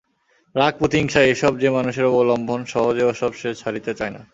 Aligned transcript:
রাগ, 0.55 0.73
প্রতিহিংসা 0.77 1.21
এইসব 1.21 1.53
যে 1.59 1.69
মানুষের 1.69 2.05
অবলম্বন, 2.05 2.61
সহজে 2.65 3.03
ওসব 3.03 3.31
সে 3.33 3.49
ছাড়িতে 3.55 3.91
চায় 3.93 4.13
না। 4.13 4.21